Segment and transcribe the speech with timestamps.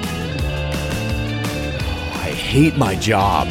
[2.55, 3.45] hate my job.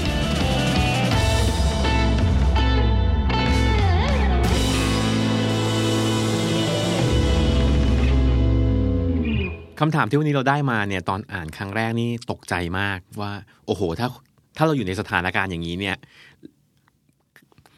[9.80, 13.32] คำถามที่วันนี้เราได้มาเนี่ยตอนอ่านครั้งแรกนี่ตกใจมากว่า
[13.66, 14.08] โอ้โห ถ้า
[14.56, 15.96] ถ้าเราอยู่ในสถานการณ์อย่างนี้เนี่ย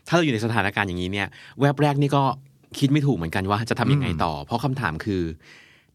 [0.09, 1.29] ถ้าเราอยู่ในสถานการณ์อย่างนี้เนี่ย
[1.61, 2.23] แวบแรกนี่ก็
[2.79, 5.23] คิดไม่ถูกเหมือนกันว่าจะทำยังไงต่อ เพราะคำถามคือ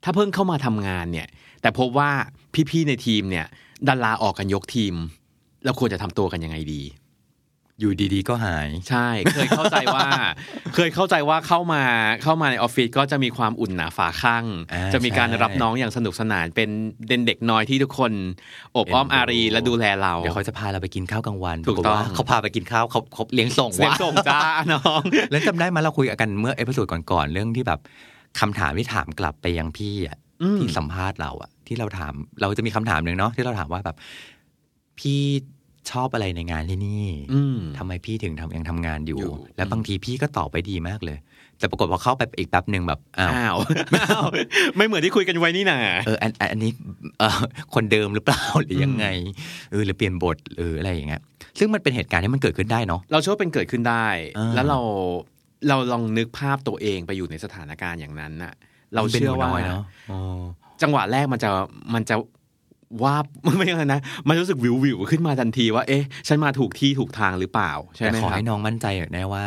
[0.04, 1.28] ถ้าเพิ่งเข้ามาทำงานเนี่ย
[1.62, 2.10] แต่พบว่า
[2.70, 3.48] พี่ๆในทีมเนี่ย
[3.88, 4.94] ดันลาออกกันยกทีม
[5.66, 6.84] เราควรจะทำตัวกันยังไงดี
[7.80, 10.08] อยู่ดีๆ ก็หาย ใช่ เคยเข้าใจว่า
[10.76, 11.84] เคยเข้าใจว่าเข้ามา
[12.24, 16.70] เข้ามาในออฟฟิศก็จะมีความอุ่นหนาฝาข้างอ่าจะมีการใช่รับน้องอย่างสนุกสนานเป็น
[17.08, 18.12] เด็นเด็กน้อยที่ทุกคน
[18.76, 24.40] อบอ้อมอารีและดูแลเราเดี๋ยวเขาจะพาเราไปกินข้าวกลางวันถูกต้องปรว่าเขาพาไปกินข้าวเขาเขาเลี้ยงส่งเสียงว่ะส่งจ้า
[24.74, 27.80] น้อง แล้วจำได้ไหมเราคุยกันเมื่อ episode ก่อนๆเรื่องที่แบบ
[28.40, 33.96] คำถามที่ถามกลับไปยังพี่อะอืมที่สัมภาษณ์เราอะ ที่เราถาม เราจะมีคำถามหนึ่งเนาะที่เราถามว่าแบบ
[35.00, 35.22] พี่
[35.92, 41.18] ชอบอะไรในงานที่นี่อืมทำไมพี่ถึงทำยังทำงานอยู่อยู่ แล้วบางทีพี่ก็ตอบไปดีมากเลย
[41.60, 43.56] แต่ปรากฏว่าเข้าไปอีกแป๊บหนึ่งแบบอ้าวอ้าว
[44.02, 44.28] อ้าว
[44.76, 46.72] ไม่เหมือนที่คุยกันไว้นี่นาเอออันอันอันนี้
[47.20, 47.30] เออ
[47.74, 49.06] คนเดิมหรือเปล่าหรือยังไง
[49.72, 51.22] เออหรือเปลี่ยนบทหรืออะไรอย่างเงี้ย
[51.60, 54.80] ซึ่งมันเป็นเหตุการณ์ที่มันเกิดขึ้นได้เนาะเราเชื่อว่าเป็นเกิดขึ้นได้อ่าแล้วเรา
[55.68, 58.54] เราลองนึกภาพตัวเองไปอยู่ในสถานการณ์อย่างนั้นน่ะ
[58.94, 60.20] เรามันป็นเชื่อหนูว่าน้ยเนาะอ๋อ
[60.82, 61.50] จังหวะแรกมันจะ
[61.94, 62.16] มันจะ
[63.04, 63.26] ว่าบ
[63.58, 69.46] ไม่ใช่นะมันรู้สึกวิววิวๆขึ้นมาทันทีว่า เอ๊ะ ฉันมาถูกที่ถูกทางหรือเปล่า ใช่แต่ไหมขอครับให้น้องมั่นใจหน่อยนะว่า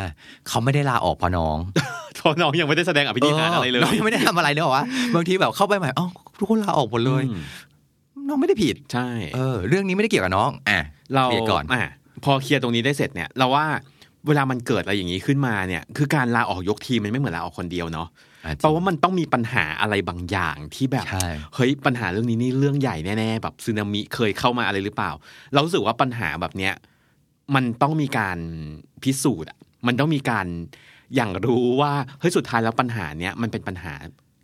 [0.49, 1.57] เขาไม่ได้ลาออกเพราะน้อง
[2.17, 6.07] เพราะน้องยังไม่ได้แสดงอภินิหารอะไรเลยน้องยังไม่ได้ทำอะไรเนอะวะบางทีแบบเข้าไปใหม่อ๋อ
[6.39, 7.41] ทุกคนลาออกหมดเลยอืม
[8.29, 10.81] น้องไม่ได้ผิดใช่เออ เรื่องนี้ไม่ได้เกี่ยวกับน้อง อะ
[11.15, 11.91] เราเคลียร์ก่อนอะ
[12.25, 13.67] พอเคลียร์ตรงนี้ได้เสร็จเนี่ยเราว่า
[14.27, 18.19] เวลามันเกิดอะไรอย่างนี้ขึ้นมาเนี่ย คือการลาออกยกทีมมันไม่เหมือนลาออกคนเดียวเนาะอะ
[18.59, 25.11] แปลว่ามันต้องมีปัญหาอะไรบางอย่างที่แบบใช่เฮ้ยปัญหาเรื่องนี้นี่เรื่องใหญ่แน่ๆแบบสึนามิเคยเข้ามาอะไรหรือเปล่า
[25.53, 26.75] เรารู้สึกว่าปัญหาแบบเนี้ย
[27.55, 28.39] มันต้องมีการ
[29.03, 30.47] พิสูจน์อะมันต้องมีการ
[31.15, 33.93] อย่างรู้ว่าเฮ้ยสุดท้ายแล้วปัญหาเนี้ยมันเป็นปัญหา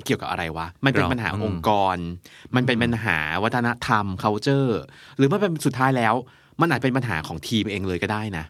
[0.05, 1.97] เกี่ยวกับอะไรวะ มันเป็นเราปัญหาอืมองค์กร
[2.55, 4.73] มันเป็นปัญหาวัฒนธรรม culture
[5.17, 6.15] หรือมันเป็นสุดท้ายแล้ว
[6.61, 8.45] มันอาจเป็นปัญหาของทีมเองเลยก็ได้นะ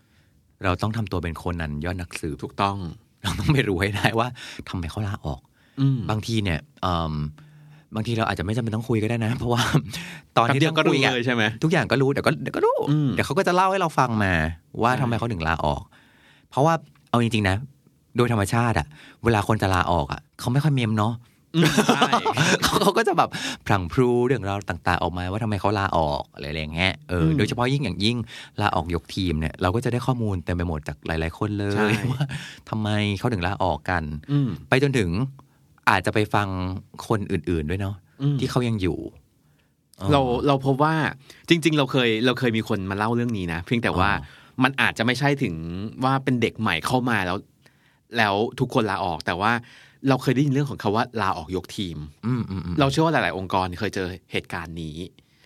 [0.65, 2.77] เราต้องทำตัวเป็นคนนั้นยอดนักสืบถูกต้อง
[3.27, 4.29] เราต้องไปรู้ให้ได้ว่า
[4.69, 5.41] ทำไมเขาลาออก
[5.81, 7.15] อืมบางทีเนี่ยอืม
[7.95, 9.63] บางทีเราอาจจะไม่จำเป็นต้องคุยก็ได้นะ เพราะว่า
[10.37, 14.33] ตอนแป๊บที่เดียวก็ต้องคุรู้ยอะเลยใช่ไหมทุกอย่างก็รู้เดี๋ยวก็เดี๋ยวก็รู้อืมเดี๋ยวเขาก็จะเล่าให้เราฟังมา
[14.83, 15.83] ว่าใช่ทำไมเขาถึงลาออก
[16.51, 16.75] เพราะว่า
[17.11, 17.57] เอาจริงๆนะ
[18.17, 18.87] โดยธรรมชาติอะ
[19.25, 21.36] เวลาคนจะลาออกอะเขาไม่ค่อยเมมเนาะอืมใช่
[22.65, 23.29] เขาเขาก็จะแบบ
[23.67, 28.17] พลังพรูเรื่องราวต่างๆ ออกมาว่าทำไมเขาลาออกอะไรอย่างเงี้ยเอออมโดยเฉพาะยิ่งอย่างยิ่ง
[28.61, 32.25] ลาออกยกทีมเนี่ยเราก็จะได้ข้อมูลเต็มไปหมดจากหลาย ๆ คนเลใช่ยว่า
[32.71, 34.03] ทำไมเขาถึงลาออกกัน
[34.33, 35.11] อืมไปจนถึง
[35.91, 36.49] อาจจะไปฟัง
[37.09, 38.99] คนอื่น ๆด้วยเนาะอืมที่เขายังอยู่
[40.01, 40.95] ออเราเราพบว่า
[41.49, 45.55] จริง ๆ เราเคยเราเคยมีคนมาเล่าเรื่องนี้นะเพียงแต่ว่าอ๋อมันอาจจะไม่ใช่ถึง
[46.05, 47.39] ว่าเป็นเด็กใหม่เข้ามาแล้ว
[48.19, 49.53] แล้วทุกคนลาออกแต่ว่า
[50.09, 51.97] เราเคยได้ยินเรื่องของคาว่าลาออกยกทีม
[52.27, 54.97] อืมอืมอืมเราเชื่อว่าหลาย ๆ องค์กรเคยเจอเหตุการณ์นี้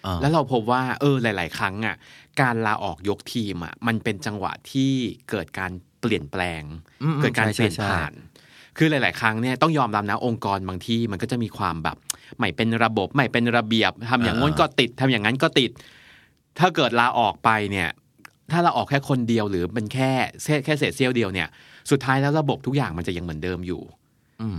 [0.06, 1.96] อ่าแล้วเราพบว่าเออหลาย ๆ ครั้งอะ
[2.40, 4.92] การลาออกยกทีมอะมันเป็นจังหวะที่
[5.30, 6.62] เกิดการเปลี่ยนแปลง
[7.02, 8.12] อืมอืมเกิดการใช่เปลี่ยนใช่ผ่าน
[8.78, 11.96] คือหลาย ๆ ครั้งเนี่ยต้องยอมรับนะองค์กรบางที่มันก็จะมีความแบบ
[12.38, 15.70] ไม่เป็นระบบไม่เป็นระเบียบทำอย่างง้นก็ติดทำอย่างนั้นก็ติด
[16.58, 17.88] ถ้าเกิดลาออกไปเนี่ย
[18.50, 20.10] ถ้าเราออกแค่คนเดียวหรือเป็นแค่
[20.44, 21.48] แค่แค่เศษเสี้ยวเดียวเนี่ย
[21.90, 23.99] สุดท้ายแล้วระบบทุกอย่างมันจะยังเหมือนเดิมอยู่อืม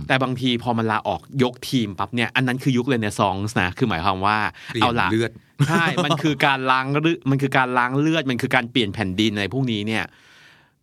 [0.08, 4.36] แต่บางทีพอมันลาออกยกทีมปั๊บเนี่ยอันนั้นคือยุคเรเนซองส์นะคือหมายความว่า
[4.72, 5.30] เปลี่ยนเอาละเลือด
[5.68, 10.04] ใช่มันคือการล้างเลือดมันคือการล้างเลือดมันคือการเปลี่ยนแผ่นดินอะไรพวกนี้เนี่ย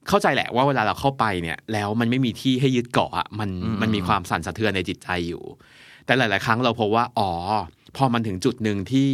[0.08, 5.44] เข้าใจแหละว่าเวลาเราเข้าไปเนี่ย แล้วมันไม่มีที่ให้ยึดเกาะอะมันอืมมันมีความสั่นสะเทือนในจิตใจอยู่
[6.06, 7.32] แต่หลาย ๆ ครั้งเราพบว่าอ๋อ
[7.98, 9.10] พอมันถึงจุดหนึ่งที่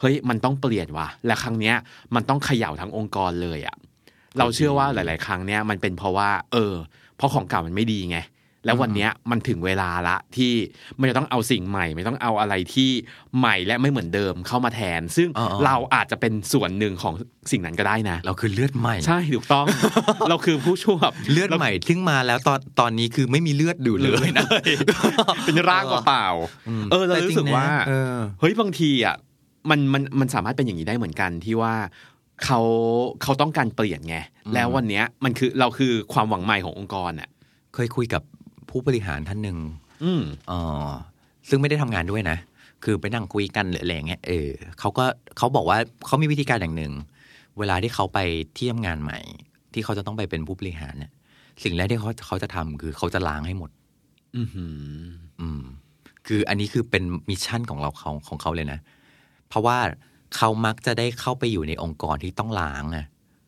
[0.00, 1.76] เฮ้ยมันต้องเปลี่ยนว่ะและครั้งเนี้ย
[2.14, 3.76] มันต้องเขย่าทั้งองค์กรเลยอะ
[4.38, 6.74] เราเชื่อว่าหลาย ๆ ครั้งเนี่ยมันเป็นเพราะว่า เออ
[7.16, 8.18] เพราะของเก่ามันไม่ดีไง
[8.64, 10.52] แล้ววันเนี้ยมันถึงเวลาละที่
[11.00, 12.90] มันจะต้องเอาสิ่งใหม่ ไม่ต้องเอาอะไรที่
[13.38, 17.14] ใหม่และไม่เหมือนเดิมเข้ามาแทน ซึ่งอ๋ออ๋อเราอาจจะเป็นส่วนหนึ่งของ
[17.50, 19.66] สิ่งนั้นก็ได้นะ เราคือเลือดใหม่ ใช่ถูกต้อง
[20.28, 20.98] เราคือผู้ช่วย
[21.32, 24.46] เลือดใหม่ซึ่งมาแล้วตอนตอนนี้คือไม่มีเลือดดูเลยนะ
[25.44, 29.16] เป็นร่างเปล่าๆเออเรารู้สึกว่าแต่จริงนะเออเฮ้ยบางทีอะ
[29.70, 31.74] มันมันมันสามารถเป็นอย่างนี้ได้เหมือนกันที่ว่า
[32.44, 32.60] เขา
[33.22, 34.16] เขาต้องการเปลี่ยนไง
[34.54, 37.28] แล้ววันเนี้ยมันคือเราคือความหวังใหม่ขององค์กรอะ
[37.74, 38.22] เคยคุยกับ
[38.70, 39.58] ผู้บริหารท่านหนึ่ง
[40.04, 40.52] อืมเอ
[40.86, 40.88] อ
[41.48, 42.38] ซึ่งไม่ได้ทำงานด้วยนะ
[42.84, 45.04] คือไปนั่งคุยกันหรืออะไรอย่างเงี้ยเออเขาก็
[45.36, 46.92] เขาบอกว่าเขามีวิธีการอย่างหนึ่ง
[47.58, 48.18] เวลาที่เขาไป
[48.56, 49.18] ที่ทำงานใหม่
[49.72, 51.12] ที่เขาจะต้องไปเป็นผู้บริหารเนี่ย
[51.62, 53.70] สิ่งแรกที่เขาเขาจะทำคือเขาจะล้างให้หมด
[54.36, 55.02] อือหือ
[55.40, 55.62] อืม
[56.26, 58.78] คืออันนี้คือเป็น mission ของเราเขาของเขาเลยนะ
[59.48, 59.78] เพราะว่า
[60.36, 63.06] เขามักจะได้เข้าไปอยู่ในองค์กรที่ต้องล้างอะ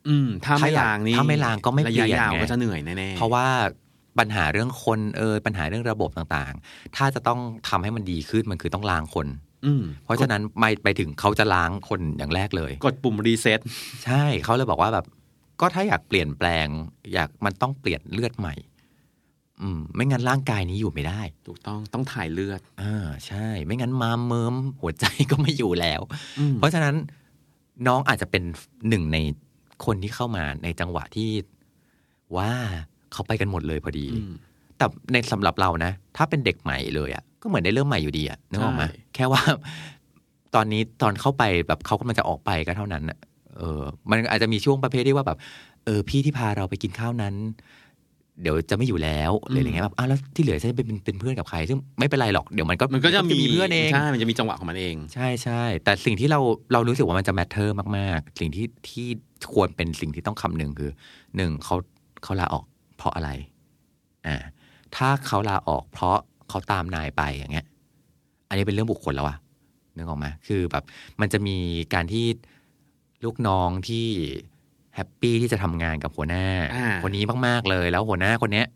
[0.09, 3.47] อืมถ้าไม่ถ้าอยากล้างนี่ถ้าไม่ล้างก็ไม่เปลี่ยนระยะยาวไงก็จะเหนื่อยแน่ๆเพราะว่า
[4.19, 9.27] ปัญหาเรื่องคนเออปัญหาเรื่องระบบต่างๆ ถ้าจะต้องทำให้มันดีขึ้นมันคือต้องล้างคน
[9.67, 13.61] อืมเพราะฉะนั้นไม่ไปถึงเขาจะล้างคนอย่างแรกเลย กดปุ่ม reset
[14.05, 15.07] ใช่เขาเลยบอกว่าแบบ
[15.61, 16.67] ก็ถ้าอยากเปลี่ยนแปลง
[17.13, 18.55] อยากมันต้องเปลี่ยนเลือดใหม่
[19.63, 26.01] อืม ไม่งั้นร่างกายนี้อยู่ไม่ได้ ถูกต้องต้องถ่ายเลือดอ่าใช่ ไม่งั้นมาเมิมหัวใจก็ไม่อยู่แล้ว
[26.39, 26.95] อืมเพราะฉะนั้น
[27.87, 28.43] น้องอาจจะเป็น
[28.89, 29.19] หนึ่งใน
[29.85, 31.31] คนที่เข้ามาในจังหวะที่
[32.37, 32.53] ว่า
[33.13, 34.33] เขาไปกันหมดเลยพอดีอืม
[34.79, 39.43] แต่ในสำหรับเรานะ ถ้าเป็นเด็กใหม่เลยอะ่ะก็เหมือนได้เริ่มใหม่อยู่ดีอะ่ะนึกออกไหมใช่แค่ว่า
[40.55, 43.19] ตอนนี้ตอนเข้าไปแบบเขากำลังจะออกไปก็เท่านั้นอะ
[43.57, 45.39] เออ มันอาจจะมีช่วงประเภทที่ว่าแบบ
[45.85, 47.35] เออ พี่ที่พาเราไปกินข้าวนั้น
[48.43, 56.41] เดี๋ยวจะไม่อยู่แล้วหรืออะไรเงี้ยแบบอ้าวแล้วที่เหลือจะเป็นเป็นเป็นเพื่อนกับใคร ซึ่งไม่เป็นไรหรอกเดี๋ยวมันก็มันก็จะมีเพื่อนเองใช่ มันจะมีจังหวะของมันเอง ใช่ใช่แต่สิ่งที่เรา
[56.73, 59.07] เรารู้สึกว่ามันจะ matter มาก ๆ สิ่งที่ที่
[59.55, 60.91] ควรเป็นสิ่งที่ต้องคำนึงคือ
[61.37, 61.77] หนึ่งเขา
[62.23, 62.65] เขาลาออก
[63.03, 63.31] เพราะอะไร
[64.27, 64.37] อ่า
[64.97, 66.19] ถ้าเขาลาออกเพราะ
[66.49, 67.67] เขาตามนายไปอย่างเงี้ย
[68.49, 69.37] อันนี้เป็นเรื่องบุคคลแล้วอะ
[69.97, 70.85] นึกออกไหมคือแบบ
[71.21, 71.57] มันจะมี
[71.95, 72.27] การที่
[73.25, 74.07] ลูกน้องที่
[74.95, 76.45] แฮปปี้ที่จะทำงานกับหัวหน้า
[76.75, 78.67] อ่าคนนี้มากๆเลย แล้วหัวหน้าคนเนี้ย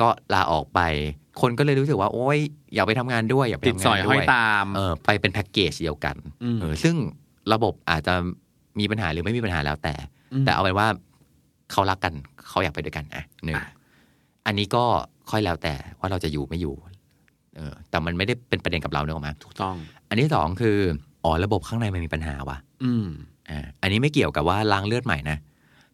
[0.00, 0.80] ก็ลาออกไป
[1.40, 2.38] คนก็เลยรู้สึกว่า โอ๊ย
[2.74, 6.94] อยากไปทำงานด้วยอยากไปติดทำสงาอยนห้ด้อวยยตามเออไปเป็นแพ็กเกจเดียวกันอืมเออซึ่ง
[7.52, 8.14] ระบบอาจจะ
[8.80, 9.94] มีปัญหาหรือไม่มีปัญหาแล้วแต่
[10.42, 10.88] มแต่เอาเป็นว่า
[11.72, 12.14] เขารักกัน
[12.48, 13.72] เขาอยากไปด้วยกันอะหนึ่งอะ
[14.46, 14.84] อันนี้ก็
[15.30, 16.74] ค่อยแล้วแต่ว่าเราจะอยู่ไม่อยู่
[17.56, 19.76] เออ แต่มันไม่ได้เป็นประเด็นกับเราเนกอะมาถูกต้อง
[20.08, 20.76] อันที่สองคือ
[21.24, 23.06] อ๋อระบบข้างในมันมีปัญหาว่ะ อืม
[23.50, 25.36] อ่าอันนี้ไม่เกี่ยวกับว่าล้างเลือดใหม่นะ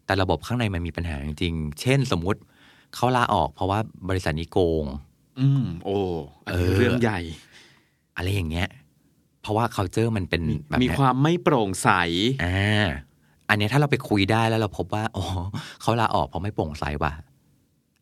[0.05, 2.39] แต่ระบบข้างในมันมีปัญหาจริงๆ เช่นสมมุติ
[2.95, 4.85] เขาลาออกเพราะว่าบริษัทนี้โกง
[5.39, 5.97] อืม โอ้
[6.45, 7.19] อันนี้เออเรื่องใหญ่
[8.15, 8.67] อะไรอย่างเงี้ย
[9.41, 11.89] เพราะว่า culture มันเป็นแบบมีเนี้ยความไม่โปร่งใส
[12.43, 12.87] อ่า
[13.51, 15.25] อันเนี้ยถ้าเราไปคุยได้แล้วเราพบว่าอ๋อ
[15.81, 17.13] เขาลาออกเพราะไม่โปร่งใสว่ะ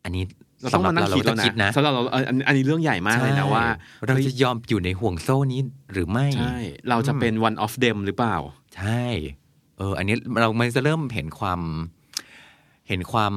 [0.04, 0.24] อันนี้
[0.60, 3.66] เราต้องมานั่งสำหคิดรับแล้วเราเราต้องคิดนะนะสำหรับเราเอออันอันนี้เรื่องใหญ่มากเลยนะใช่ว่า
[4.06, 5.60] เราจะยอมอยู่ในห่วงโซ่นี้
[5.92, 6.58] หรือไม่ใช่
[6.88, 8.36] เราจะเป็น one of them หรือเปล่า
[8.76, 9.02] ใช่
[9.78, 11.60] เออ อันนี้เรามันจะเริ่มเห็นความ
[12.88, 13.34] เห็นความ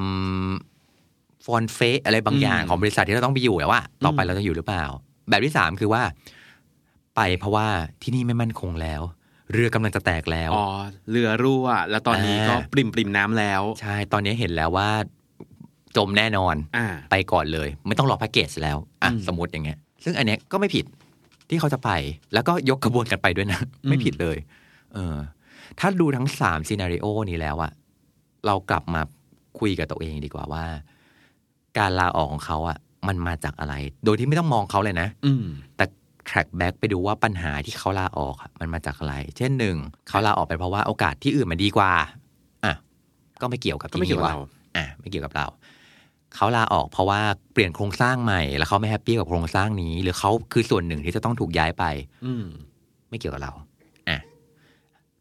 [1.45, 4.83] ฟอนเฟะอะไรบางอย่างอืมของบริษัทที่เราต้องไปอยู่แล้วว่า ต่อไปอืมเราจะอยู่หรือเปล่า
[5.29, 6.01] แบบที่สามคือว่า
[7.15, 7.67] ไปเพราะว่า
[8.01, 9.01] ที่นี่ไม่มั่นคงแล้ว
[9.51, 10.67] เรือกำลังจะแตกแล้ว อ๋อ
[11.11, 14.89] เรือรั่ว แล้วตอนนี้อ่าก็ปริมปริมน้ำแล้ว ใช่ ตอนนี้เห็นแล้วว่า
[15.97, 20.85] จมแน่นอนอ่าไปก่อนเลย ไม่ต้องรอแพ็กเกจแล้ว อะอืมสมมติอย่างเงี้ย ซึ่งอันเนี้ยก็ไม่ผิด
[21.49, 21.89] ที่เขาจะไป
[22.33, 24.37] แล้วก็ยกกระบวนกันไปด้วยนะอืมไม่ผิดเลย
[24.93, 25.15] เออ
[25.79, 27.71] ถ้าดูทั้งสามซีนารีโอนี้แล้วอะ
[28.45, 29.01] เรากลับมา
[29.59, 30.65] คุยกับตัวเองดีกว่าว่า
[31.77, 33.75] การลาออกของเขาอะมันมาจากอะไร
[34.05, 35.45] โดยที่ไม่ต้องมองเขาเลยนะ อืม
[35.75, 35.85] แต่
[36.29, 39.77] track back ไปดูว่าปัญหาที่เขาลาออกอะมันมาจากอะไร เช่นหนึ่ง
[40.09, 41.91] เขาลาออกไปเพราะว่าโอกาสที่อื่นมันดีกว่า
[42.65, 42.73] อะ
[43.41, 45.47] ก็ไม่เกี่ยวกับก็ไม่เกี่ยวกับที่เรานี่ะอะไม่เกี่ยวกับเรา
[46.35, 47.21] เขาลาออกเพราะว่า
[47.53, 51.83] เปลี่ยนโครงสร้างใหม่ แล้วเขาไม่แฮปปี้กับโครงสร้างนี้ หรือเขาคือส่วนหนึ่งที่จะต้องถูกย้ายไป
[52.25, 52.45] อืม
[53.09, 53.53] ไม่เกี่ยวกับเรา
[54.09, 54.19] อะ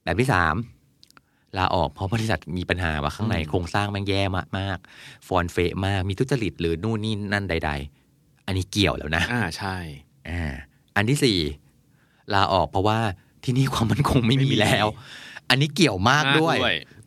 [0.04, 0.54] แบบที่สาม
[1.58, 7.70] ลาออกเพราะบริษัทมีปัญหาว่าข้างในอืมโครงสร้างแมันแย่มากมากๆฟอนเฟะมากมีทุจริตหรือนู่นนี่นั่นใด
[8.08, 9.76] ๆ อันนี้เกี่ยวแล้วนะ อ่าใช่
[10.28, 10.42] อ่า
[10.96, 11.38] อันที่สี่
[12.34, 12.98] ลาออกเพราะว่า
[13.44, 14.86] ที่นี่ความมั่นคงไม่ไม่มีมีแล้ว
[15.48, 16.58] อันนี้เกี่ยวมากด้วย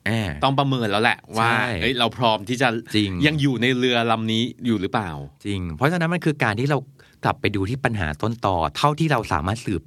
[0.09, 5.11] อ่าต้องประเมินแล้วแหละว่าใช่เอ้ยเราพร้อมที่จะจริงยังอยู่ในเรือลำนี้อยู่หรือเปล่า
[5.45, 6.77] จริง เพราะฉะนั้นมันคือการที่เรา
[7.25, 9.81] กลับไปดูที่ปัญหาต้นตอเท่าที่เราสามารถสืบ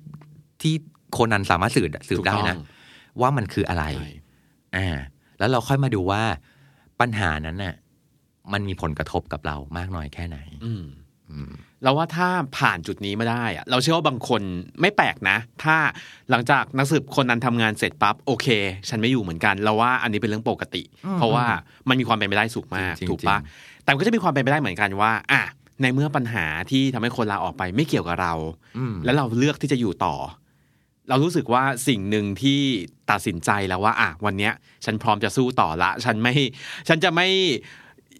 [0.62, 0.74] ที่
[1.12, 2.58] โคนันสามารถสืบสืบได้ถูกต้นะอง
[3.20, 4.10] ว่ามันคืออะไรใช่
[4.76, 4.88] อ่า
[5.38, 6.22] แล้วเราค่อยมาดูว่า
[7.00, 7.74] ปัญหานั้นน่ะ
[8.52, 10.84] มันมีผลกระทบกับเรามากน้อยแค่ไหน อืม
[11.30, 14.42] อืม เราว่าถ้าผ่านจุดนี้มาได้อะเราเชื่อว่าบางคน
[14.80, 15.76] ไม่แปลกนะ ถ้า
[16.30, 18.46] หลังจากนักสืบคนนั้นทำงานเสร็จปั๊บโอเค
[18.88, 21.44] ฉันไม่อยู่เหมือนกัน เราว่าอันนี้เป็นเรื่องปกติอืมเพราะว่า
[21.88, 25.42] มันมีความเป็นไปได้สูงมากจริงๆถูกปะจริแต่มันก็จะมีความเป็นไปได้เหมือนกันว่าอะ
[25.82, 28.34] ในเมื่อปัญหาที่ทำให้คนลาออกไปไม่เกี่ยวกับเรา
[28.78, 30.14] อืมแล้วเราเลือกที่จะอยู่ต่อ
[31.08, 32.60] เรารู้สึกว่าสิ่งหนึ่งที่
[33.10, 34.52] ตัดสินใจแล้วว่า อะวันเนี้ย
[34.84, 36.34] ฉันพร้อมจะสู้ต่อละ ฉันไม่
[36.88, 37.28] ฉันจะไม่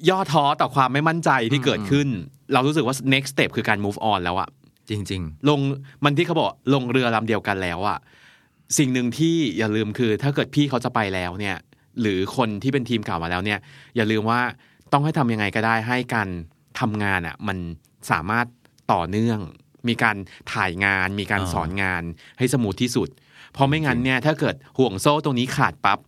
[0.09, 2.09] ย่อท้อต่อความไม่มั่นใจที่เกิดขึ้น
[2.53, 4.49] เรารู้สึกว่า next step คือการ move on แล้วอะ
[4.89, 5.61] จริงลง
[6.05, 7.99] มันที่เขาบอกลงเรือลำเดียวกันแล้วอะ
[8.79, 11.57] สิ่งหนึ่งที่อย่าลืมคือ ถ้าเกิดพี่เขาจะไปแล้วเนี่ย
[12.01, 13.59] หรือคนที่เป็นทีมเก่ามาแล้วเนี่ย
[13.97, 14.41] อย่าลืมว่า
[14.93, 16.29] ต้องให้ทำยังไงก็ได้ให้การ
[16.81, 17.59] ทำงานอะมัน
[18.11, 18.47] สามารถ
[18.93, 19.39] ต่อเนื่อง
[19.89, 20.17] มีการ
[20.53, 22.03] ถ่ายงาน มีการอ่าสอนงาน
[22.39, 23.09] ให้สมูทที่สุด
[23.53, 25.99] เพราะไม่งั้นเนี่ยถ้าเกิดห่วงโซ่ตรงนี้ขาดปั๊บ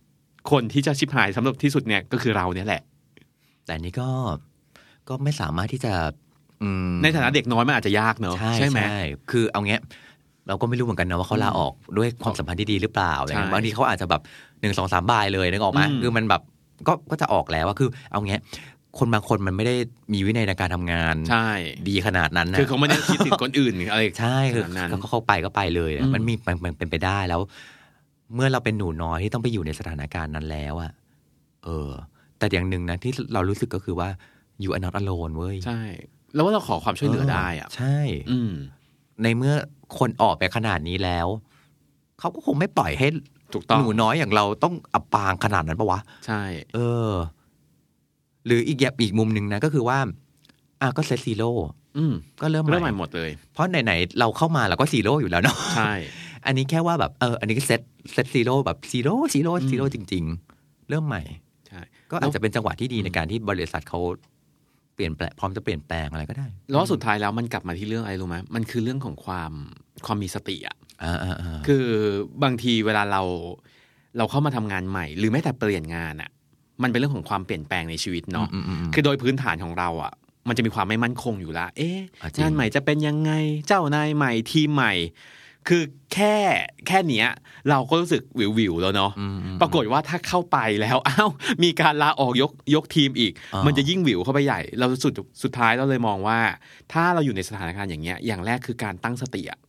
[0.51, 2.81] คนที่จะชิบหายสำหรับที่สุดเนี่ยก็คือเราเนี่ยแหละ
[3.71, 4.09] แต่อันนี้ก็
[5.09, 5.93] ก็ไม่สามารถที่จะ
[6.63, 8.97] อืมในฐานะเด็กน้อยมันอาจจะยากเนอะใช่ไหมใช่
[9.31, 9.81] คือเอาเงี้ย
[10.47, 14.21] เราก็ไม่รู้เหมือนกันนะว่าเขาลาออกด้วยความสัมพันธ์ที่ดีหรือเปล่าอะไรเงี้ยใช่บางทีเขาอาจจะแบบ
[14.61, 16.41] หนึ่งสองสามบายเลยนึกออกไหมอืมคือมันแบบ
[16.87, 18.41] ก็ก็จะออกแล้วว่าคือ เอาเงี้ย
[18.99, 19.75] คนบางคนมันไม่ได้
[20.13, 21.47] มีวินัยในการทำงาน ใช่
[21.87, 27.41] ดีขนาดนั้นนะคือเขาไม่ได้คิดถึงคนอื่นอะไรใช่คือขนาดนั้นเขาเข้าไปก็ไปเลยอือะมมันมีมันมันเป็นไปได้แล้ว
[28.35, 30.91] เมื่อเราเป็นหนูน้อยที่ต้องไปอยู่ในสถานการณ์นั้นแล้วอะ
[31.63, 31.89] เออ
[32.41, 34.09] แต่อย่างหนึ่งนะที่เรารู้สึกก็คือว่า
[34.63, 35.81] you are not alone เว้ย ใช่
[36.33, 37.97] แล้วว่าเราขอความช่วยเหลือได้อะใช่
[38.31, 38.51] อืม
[39.23, 39.53] ในเมื่อ
[39.99, 41.27] คนออกไปขนาดนี้แล้ว
[42.19, 43.07] เขาก็คงไม่ปล่อยให้
[43.53, 46.41] ถูกต้องหนูน้อยอย่างเราต้องอับปางขนาดนั้นปะวะ ใช่
[46.75, 46.79] เอ
[47.09, 47.11] อ
[48.45, 49.97] หรืออีกแบบอีกมุมหนึ่งนะก็คือว่า
[50.81, 51.51] อะก็ set zero
[51.97, 55.93] อืมก็เริ่มเริ่มใหใหม่ม่หมดเลย เพราะไหนๆเราเข้ามาเราก็ zero อยู่แล้วเนาะ ใช่
[56.45, 57.81] อันนี้แค่ว่าแบบเออ อันนี้ก็ set
[58.13, 60.23] set zero แบบ zero zero อืม zero จริง
[60.57, 61.50] ๆ เริ่มใหม่ใช่
[62.11, 63.99] ก็อาจจะเป็นจังหวะที่ดีในการที่บริษัทเขา
[64.95, 69.51] เปลี่ยนแปลงพร้อมจะเปลี่ยนแปลงอะไรก็ได้แล้วสุดท้ายแล้วมันกลับมาที่เรื่องอะไรรู้ไหมมันคือเรื่องของความ
[70.05, 71.85] ความมีสติอะอ่าอ่าอ่าคือ
[72.43, 73.21] บางทีเวลาเรา
[74.17, 76.29] เราเข้ามาทำงานใหม่ หรือแม้แต่เปลี่ยนงานอะ
[76.83, 80.13] มันเป็นเรื่องของความเปลี่ยนแปลงในชีวิตเนาะอืมอืมอืมคือโดยพื้นฐานของเราอะ
[80.47, 83.31] มันจะมีความไม่มั่นคงอยู่ละเอ๊ะอะจริงงานใหม่จะเป็นยังไง
[83.67, 84.93] เจ้านายใหม่ทีมใหม่
[85.67, 86.35] คือแค่
[86.87, 87.27] แค่เนี้ย
[87.69, 91.29] เราก็รู้สึกวิววิวๆแล้วเนาะอืมอืมปรากฏว่าถ้าเข้าไปแล้วอ้าว
[91.63, 95.13] มีการลาออกยกยกทีมอีกอ่ามัมันจะยิ่งวิวเข้าไปใหญ่ เราสุด
[95.43, 96.39] สุดท้ายเราเลยมองว่า
[96.93, 99.59] ถ้าเราอยู่ในสถานการณ์อย่างเงี้ยอย่างแรกคือการตั้งสติอะ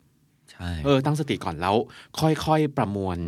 [0.53, 1.77] ใช่เออตั้งสติก่อนแล้ว
[2.21, 3.19] ค่อยๆประมวล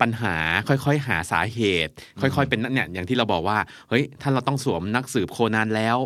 [0.00, 0.34] ปัญหา
[0.68, 5.98] ค่อยๆ หาสาเหตุ ค่อยๆเป็นนั่นเนี่ยอย่างที่เราบอกว่าเฮ้ยถ้าเราต้องสวมนักสืบโคนันแล้ว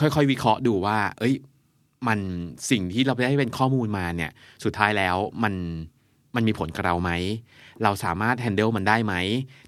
[0.00, 1.34] ค่อยๆ วิเคราะห์ดูว่า เอ้ย
[2.08, 2.18] มัน
[2.70, 4.30] สิ่งที่เราได้เป็นข้อมูลมาเนี่ย
[4.64, 5.54] สุดท้ายแล้วมัน
[6.34, 7.10] มันมีผลกับเราไหม
[7.82, 9.14] เราสามารถ handle มันได้ไหม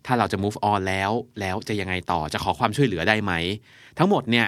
[0.06, 1.10] ถ้าเราจะ move on แล้ว
[1.40, 3.32] แล้วจะยังไงต่อ จะขอความช่วยเหลือได้ไหม
[3.98, 4.46] ทั้งหมดเนี่ย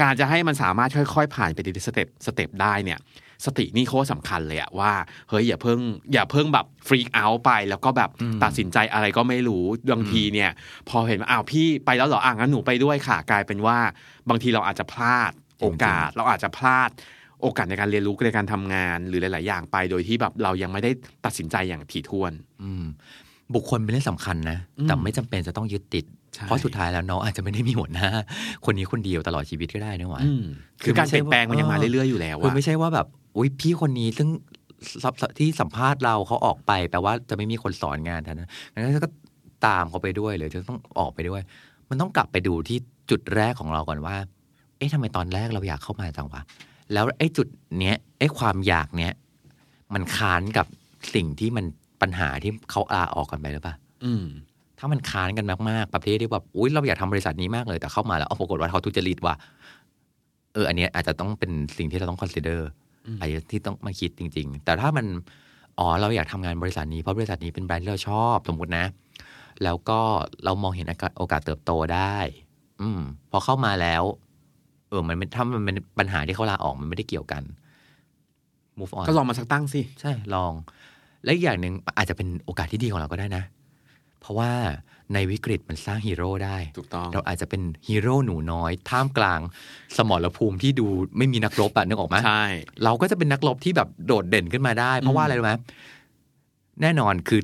[0.00, 2.98] การจะให้มันสามารถค่อยๆ ผ่านไปทีละ step step ได้เนี่ย
[3.44, 4.92] สตินี่โคตรสำคัญเลยอะว่า
[5.28, 5.78] เฮ้ย อย่าเพิ่ง
[6.12, 8.10] อย่าเพิ่งแบบ freak out ไป แล้วก็แบบ
[8.42, 10.50] ตัดสินใจอะไรก็ไม่รู้ บางทีเนี่ย
[10.88, 13.78] พอเห็นว่าอ้าวพี่ไปแล้วเหรอ อะงั้นหนูไปด้วยค่ะ กลายเป็นว่า
[14.28, 16.90] บางทีเราอาจจะพลาด โอกาสเราอาจจะพลาด
[17.42, 20.90] โอกาสในการเรียนรู้ในการทำงาน หรือหลาย ๆ อย่างไปโดยที่แบบเรายังไม่ได้
[21.24, 22.32] ตัดสินใจอย่างถี่ถ้วน
[22.62, 22.84] อืม
[23.54, 28.08] บุคคลเป็นเรื่องสำคัญนะอืมแต่ไม่จำเป็นจะต้องยึดติดใช่เพราะสุดท้ายแล้วน้องอาจจะไม่ได้มีหัวหน้า
[28.64, 30.44] คนนี้คนเดียวตลอดชีวิตก็ได้นะวะอืม
[30.82, 34.28] คือการเปลี่ยนแปลงมันยังมาเรื่อย ๆ อยู่แล้วคืออะไม่ใช่ว่าแบบอุ้ยพี่คนนี้ซึ่ง
[35.02, 39.08] สับที่สัมภาษณ์เราเขาออกไปแปลว่าจะไม่มีคนสอนงานท่านนะงั้นก็
[39.66, 41.40] ตามเขาไปด้วยเลยจะต้องออกไปด้วย
[41.88, 42.78] มันต้องกลับไปดูที่
[43.10, 44.16] จุดแรกของเราก่อนว่า
[44.76, 46.42] เอ๊ะทำไมตอนแรกเราอยากเข้ามาจังวะ
[46.92, 47.46] แล้วไอ้จุด
[47.78, 49.12] เนี้ยไอ้ความอยากเนี้ย
[49.94, 50.66] มันค้านกับ
[51.14, 51.64] สิ่งที่มัน
[52.02, 54.24] ปัญหาที่เขาลาออกกันไปหรือเปล่าอืม
[54.78, 59.34] ถ้ามันค้านกันมากๆประเภทที่แบบอุ้ยเราอยากทำบริษัทนี้มากเลยแต่เข้ามาแล้วเอาปรากฏว่าเขาทุจริตว่ะ
[60.54, 62.60] เอออันเนี้ยอาจจะต้องเป็นสิ่งที่เราต้อง consider
[63.06, 65.06] อืมอะไรที่ต้องมาคิดจริง ๆ แต่ถ้ามัน
[65.78, 68.86] อ๋อเราอยากทำงานบริษัทนี้เพราะบริษัทนี้เป็นแบรนด์ที่เราชอบสมมตินะ
[69.64, 70.00] แล้วก็
[70.44, 72.16] เรามองเห็นโอกาสโอกาสเติบโตได้
[72.80, 74.02] อืม พอเข้ามาแล้ว
[74.88, 77.42] เออมันเป็นถ้ามันเป็นปัญหาที่เขาลาออกมันไม่ได้เกี่ยวกัน
[78.78, 80.52] move on ก็ลองมาสักตั้งสิ ใช่ลอง
[81.24, 83.44] และอีกอย่างหนึ่งอาจจะเป็นโอกาสที่ดีของเราก็ได้นะ
[84.20, 84.50] เพราะว่า
[85.14, 89.40] ในวิกฤตมันสร้างฮีโร่ได้ ถูกต้อง เราอาจจะเป็นฮีโร่หนูน้อย ท่ามกลาง
[89.96, 90.86] สมรภูมิที่ดู
[91.18, 92.44] ไม่มีนักรบอะนึกออกไหมใช่
[92.84, 95.52] เราก็จะเป็นนักรบที่แบบโดดเด่นขึ้นมาได้ เพราะว่าอะไรรู้ไหม
[96.82, 97.40] แน่นอนคือ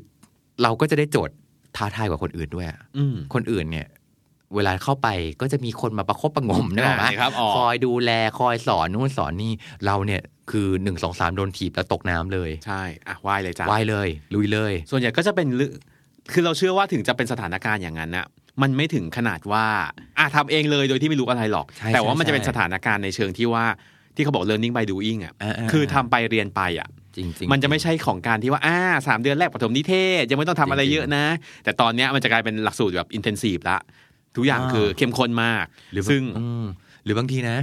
[0.63, 1.35] เราก็จะได้โจทย์
[1.77, 3.87] ท้าทายกว่าคนอื่นด้วยอะอืมคนอื่นเนี่ย
[4.57, 5.09] เวลาเข้าไป
[5.41, 9.53] ก็จะมีคนมาประคบประหงมนึกออกไหมใช่ครับออกคอยดูแลคอยสอนนู่นสอนนี่
[9.87, 15.73] เราเนี่ยคือหนึ่งสองสามโดนถีบแล้วตกน้ำเลย ใช่อะว่ายเลยจ้ะว่ายเลย ลุยเลย ส่วนใหญ่ก็จะเป็นเรื่อง
[16.33, 18.27] คือเราเชื่อว่าถึงจะเป็นสถานการณ์อย่างนั้นน่ะ
[18.63, 19.67] มันไม่ถึงขนาดว่า
[20.19, 23.65] อะทำเองเลยโดยที่ไม่รู้อะไรหรอกใช่แต่ว่าใช่มันจะเป็นใช่สถานการณ์ในเชิงที่ว่า
[24.17, 28.79] ที่เขาบอก learning by doing อะอ่าๆคือทำไปเรียนไปอะจริงๆมันจะไม่ใช่ของการที่ว่าอ่า
[29.09, 31.25] สามเดือนแรกปฐมนิเทศ ยังไม่ต้องทำอะไรจริงๆเยอะนะ
[31.65, 33.79] แต่ตอนเนี้ยมันจะกลายเป็นหลักสูตรแบบ intensive ละ
[34.37, 36.65] ทุกอย่างอ่าคือเข้มข้นมาก หรือซึ่งอืม
[37.05, 37.59] หรือบางทีนะ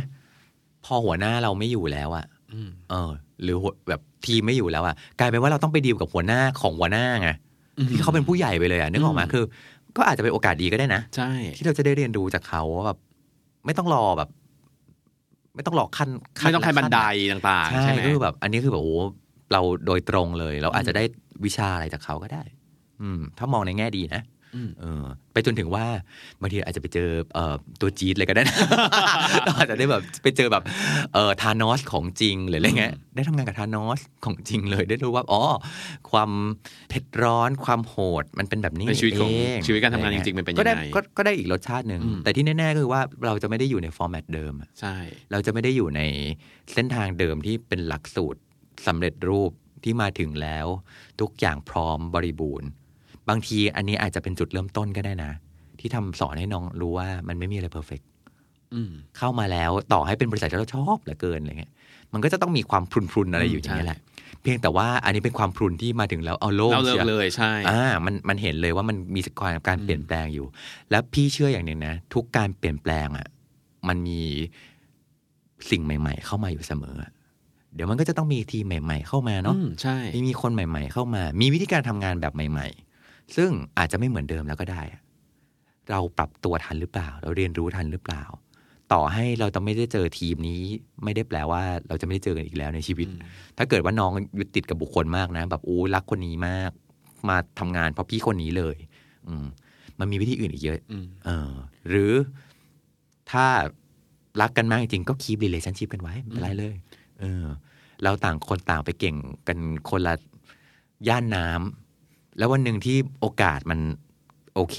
[0.86, 3.12] พอหัวหน้าเราไม่อยู่แล้วอะอืมเออ
[3.44, 7.30] หรือหัวแบบทีมไม่อยู่แล้วอะกลายเป็นว่าเราต้องไปดีลกับหัวหน้าของหัวหน้าไง
[7.90, 9.44] ที่เขาเป็นผู้ใหญ่ไปเลยอะนึกออกไหมาอืมคือ
[9.98, 12.98] ก็อาจจะเป็นโอกาสดีก็ได้นะใช่ที่เราจะได้เรียนรู้จากเขาว่าแบบ
[13.66, 14.30] ไม่ต้องรอแบบ
[15.56, 16.10] ไม่ต้องรอขั้น
[16.42, 17.00] ไม่ต้องใครบันได
[17.32, 19.02] ขั้ต่างๆใช่ใช่ไหมก็คือแบบ อันนี้คือแบบโอ้โห
[19.54, 21.04] เราโดยตรงเลย เราอาจจะได้
[21.46, 22.44] วิชาอะไรจากเขาก็ได้
[23.02, 24.39] อืม ถ้ามองในแง่ดีนะอืม
[24.80, 25.86] เออ ไปจนถึงว่า
[26.42, 28.58] บางทีอาจจะไปเจอเอ่อตัวจี๊ดเลยก็ได้นะ
[29.46, 30.64] เราอาจจะได้แบบไปเจอแบบ
[31.14, 35.42] เอ่อทานอสของจริงหรืออะไรเงี้ยได้ทำงานกับทานอสของจริงเลยได้รู้ว่าอ๋อ
[36.12, 36.32] ความ
[36.90, 39.30] เผ็ดร้อนความโหดมันเป็นแบบนี้ในชีวิตของ
[39.64, 44.96] เชีวิตการทำงานจริงๆมันเป็นก็ได้ยังไงก็ก็ได้อีกรสชาติหนึ่งอืมแต่ที่แน่ๆก็คือว่าเราจะไม่ได้อยู่ในฟอร์แมตเดิมอะใช่
[45.32, 46.02] เราจะไม่ได้อยู่ใน
[46.74, 48.40] เส้นทางเดิมที่เป็นหลักสูตร
[48.88, 49.52] สำเร็จรูป
[49.84, 50.68] ที่มาถึงแล้ว
[51.22, 52.70] ทุกอย่างพร้อมบริบูรณ์
[53.30, 55.32] บางทีอันนี้อาจจะเป็นจุดเริ่มต้นก็ได้นะ
[55.80, 58.02] ที่ทำสอนให้น้องรู้ว่ามันไม่มีอะไรเพอร์เฟก
[58.74, 61.72] อืมเข้ามาแล้วต่อให้เป็นบริษัทที่เราชอบเหลือเกินอะไรเงี้ย
[62.14, 64.00] มันก็จะต้องมีความพรุนๆอะไรอยู่อย่างนี้ยแหละ
[64.42, 70.46] เพียงแต่ว่าอันนี้เป็นความพรุนที่มาถึงแล้วเอาโลกเราเลิชีกยเลยใช่อ่ามันมันเห็นเลยว่ามันมีการการเปลี่ยนแปลงอยู่
[70.92, 73.28] แล้วพี่เชื่ออย่างหนึ่งนะ ทุกการเปลี่ยนแปลงอะ
[73.88, 74.22] มันมี
[75.70, 76.96] สิ่งใหม่ ๆ เข้ามาอยู่เสมอ
[77.76, 82.89] เดี๋ยวมันก็จะต้องมีทีมใหม่ ๆ เข้ามาเนาะอืมใช่มีมีคนใหม่ ๆ เข้ามา มีวิธีการทำงานแบบใหม่ ๆ
[83.36, 85.02] ซึ่งอาจจะไม่เหมือนเดิมแล้วก็ได้อะ
[85.92, 88.24] เราปรับตัวทันหรือเปล่า เราเรียนรู้ทันหรือเปล่า
[88.94, 90.62] ต่อให้เราจะไม่ได้เจอทีมนี้
[91.04, 93.08] ไม่ได้แปลว่าเราจะไม่ได้เจอกันอีกแล้วในชีวิต
[93.58, 96.72] ถ้าเกิดว่าน้องยึดติดกับบุคคลมากนะ แบบโอ้รักคนนี้มาก
[97.30, 98.76] มาทำงานเพราะพี่คนนี้เลย
[99.28, 99.46] อืม
[100.00, 101.52] มันมีวิธีอื่นอีกเยอะอืมเออ
[101.90, 102.14] หรือ
[103.32, 103.46] ถ้า
[104.42, 106.76] รักกันมากจริงๆก็คีบ relationship กันไว้ไม่เป็นไรเลย
[107.20, 107.46] เออ
[108.04, 109.16] เราต่างคนต่างไปเก่ง
[109.48, 109.58] กัน
[109.90, 110.14] คนละ
[111.08, 111.89] ย่านน้ำ
[112.38, 113.80] แล้ววันหนึ่งที่โอกาสมัน
[114.56, 114.78] โอเค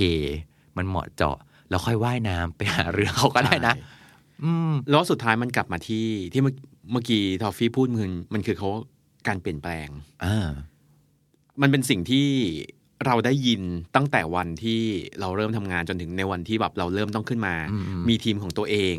[0.77, 1.37] มันเหมาะเจาะ
[1.71, 3.75] เราค่อยว่ายน้ำไปหาเรือเขาก็ได้นะ
[4.45, 6.55] อืมแล้วสุดท้ายมันกลับมาที่ที่เมื่อ
[6.93, 8.69] เมื่อกี้ทอฟฟี่พูดมันมันคือเขา
[9.29, 9.89] การเปลี่ยนแปลง
[10.25, 10.49] อ่า
[11.61, 12.27] มันเป็นสิ่งที่
[13.07, 13.63] เราได้ยิน
[13.97, 14.81] ตั้งแต่วันที่
[15.21, 18.97] เราเริ่มทำงานจนถึงในวันที่แบบเราเริ่มต้องขึ้นมาอืมอืมมีทีมของตัวเอง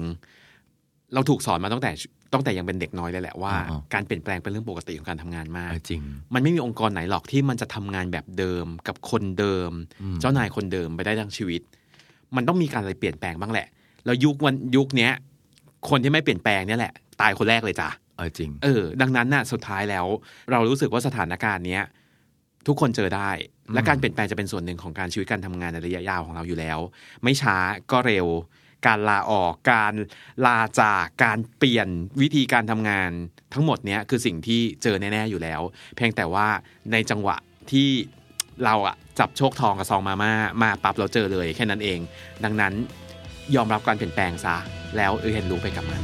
[1.13, 1.91] เราถูกสอนมาตั้งแต่
[2.33, 6.01] ตั้งแต่ยังเป็นเด็กน้อยเลยแหละว่าอ๋อการเปลี่ยนแปลงเป็นเรื่องปกติของการทำงานมากเออจริง
[6.33, 9.71] มันไม่มีองค์กรไหนหรอกที่มันจะทำงานแบบเดิมกับคนเดิม
[10.01, 11.61] อืมเจ้านายคนเดิมไปได้ทั้งชีวิต
[12.35, 13.67] มันต้องมีการอะไรเปลี่ยนแปลงบ้างแหละ
[14.05, 15.11] แล้วยุควันยุคเนี้ย
[15.89, 20.05] คนที่ไม่เปลี่ยนแปลงเนี่ยแหละ ตายคนแรกเลยจ้ะเออจริง เออ ดังนั้นน่ะสุดท้ายแล้ว
[20.51, 21.83] เรารู้สึกว่าสถานการณ์เนี้ย
[22.67, 23.29] ทุกคนเจอได้
[23.73, 26.79] และการเปลี่ยนแปลงจะเป็นส่วนหนึ่งของการชีวิตการทำงานในระยะยาวของเราอยู่แล้ว
[27.23, 27.55] ไม่ช้า
[27.91, 28.27] ก็เร็ว
[28.87, 29.93] การลาออก การ
[30.45, 31.87] ลาจากการเปลี่ยน
[32.21, 33.11] วิธีการทำงาน
[33.53, 35.61] ทั้งหมดเนี้ยคือสิ่งที่เจอแน่ ๆ อยู่แล้ว
[35.95, 36.47] เพียงแต่ว่า
[36.91, 37.37] ในจังหวะ
[37.71, 37.89] ที่
[38.65, 41.99] เราอะจับโชคทองกับซองมาม่ามาปรับเราเจอเลยแค่นั้นเอง
[42.43, 42.73] ดังนั้น
[43.55, 44.55] ยอมรับการเปลี่ยนแปลงซะ
[44.97, 46.01] แล้วเรียนรู้ไปกับมัน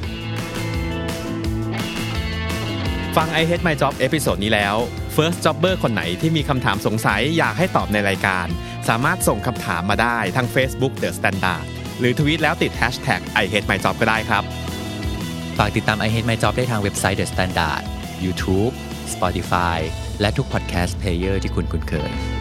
[3.15, 4.75] ฟัง I Hate My Job episode นี้แล้ว
[5.15, 8.47] First Jobber คนไหนที่มีคำถามสงสัยอยากให้ตอบในรายการ
[8.89, 11.65] สามารถส่งคำถามมาได้ทาง Facebook The Standard
[11.99, 14.43] หรือทวีตแล้วติด Hashtag I Hate My Job ก็ได้ครับ
[15.57, 17.81] ฝากติดตาม I Hate My Job ได้ทางเว็บไซต์ The Standard
[18.23, 18.73] YouTube
[19.13, 19.79] Spotify
[20.21, 22.36] และทุก podcast player ที่คุณคุ้นเคย